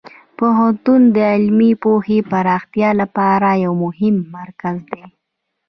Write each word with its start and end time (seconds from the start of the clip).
پوهنتون 0.37 1.01
د 1.15 1.17
علمي 1.33 1.71
پوهې 1.83 2.19
پراختیا 2.31 2.89
لپاره 3.01 3.47
یو 3.65 3.73
مهم 3.85 4.15
مرکز 4.37 4.77
دی. 4.91 5.03